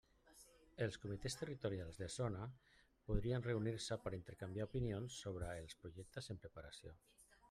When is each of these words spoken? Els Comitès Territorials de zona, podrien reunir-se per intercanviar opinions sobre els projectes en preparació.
Els 0.83 0.95
Comitès 1.01 1.35
Territorials 1.41 1.99
de 2.03 2.07
zona, 2.13 2.47
podrien 3.11 3.45
reunir-se 3.49 3.97
per 4.07 4.13
intercanviar 4.19 4.67
opinions 4.71 5.19
sobre 5.27 5.53
els 5.65 5.77
projectes 5.85 6.33
en 6.35 6.45
preparació. 6.47 6.95